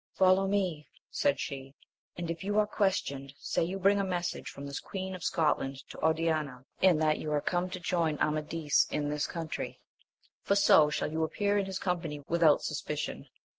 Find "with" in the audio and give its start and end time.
12.27-12.41